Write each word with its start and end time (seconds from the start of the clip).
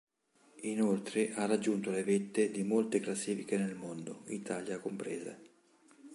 Inoltre 0.63 1.31
ha 1.35 1.45
raggiunto 1.45 1.91
le 1.91 2.03
vette 2.03 2.49
di 2.49 2.63
molte 2.63 2.99
classifiche 2.99 3.55
nel 3.55 3.75
mondo, 3.75 4.23
Italia 4.29 4.79
compresa. 4.79 5.39